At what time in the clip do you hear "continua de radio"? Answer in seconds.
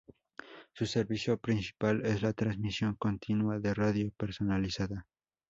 2.95-4.11